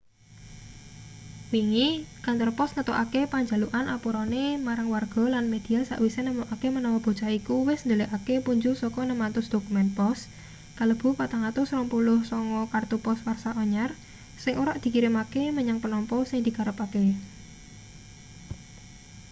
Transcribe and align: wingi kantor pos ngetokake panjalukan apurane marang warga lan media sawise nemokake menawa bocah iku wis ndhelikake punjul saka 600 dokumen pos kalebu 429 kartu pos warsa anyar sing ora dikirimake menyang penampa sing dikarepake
wingi 1.53 1.87
kantor 2.25 2.49
pos 2.57 2.71
ngetokake 2.75 3.21
panjalukan 3.33 3.85
apurane 3.95 4.45
marang 4.67 4.87
warga 4.93 5.23
lan 5.33 5.45
media 5.53 5.79
sawise 5.89 6.19
nemokake 6.23 6.67
menawa 6.75 6.97
bocah 7.05 7.29
iku 7.39 7.55
wis 7.69 7.81
ndhelikake 7.85 8.35
punjul 8.45 8.73
saka 8.81 9.01
600 9.05 9.53
dokumen 9.53 9.87
pos 9.97 10.19
kalebu 10.77 11.07
429 11.13 12.73
kartu 12.73 12.95
pos 13.05 13.19
warsa 13.27 13.49
anyar 13.63 13.91
sing 14.43 14.53
ora 14.63 14.73
dikirimake 14.83 15.43
menyang 15.57 15.79
penampa 15.83 16.17
sing 16.29 16.39
dikarepake 16.47 17.03